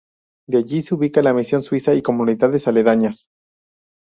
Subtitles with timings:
[0.49, 3.27] De allí se ubica la misión Suiza y comunidades aledañas.